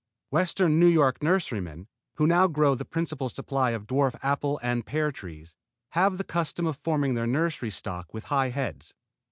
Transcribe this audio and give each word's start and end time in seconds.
Western 0.31 0.79
New 0.79 0.87
York 0.87 1.21
nurserymen, 1.21 1.85
who 2.15 2.25
now 2.25 2.47
grow 2.47 2.73
the 2.73 2.83
principal 2.83 3.29
supply 3.29 3.69
of 3.69 3.85
dwarf 3.85 4.17
apple 4.23 4.59
and 4.63 4.83
pear 4.83 5.11
trees, 5.11 5.55
have 5.89 6.17
the 6.17 6.23
custom 6.23 6.65
of 6.65 6.75
forming 6.75 7.13
their 7.13 7.27
nursery 7.27 7.69
stock 7.69 8.11
with 8.11 8.23
high 8.23 8.49
heads. 8.49 8.95